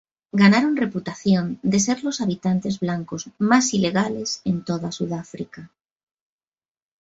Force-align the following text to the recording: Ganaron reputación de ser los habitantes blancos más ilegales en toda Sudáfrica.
Ganaron 0.41 0.77
reputación 0.77 1.59
de 1.61 1.79
ser 1.79 2.03
los 2.03 2.21
habitantes 2.21 2.79
blancos 2.79 3.29
más 3.37 3.71
ilegales 3.75 4.41
en 4.45 4.65
toda 4.65 4.91
Sudáfrica. 4.91 5.69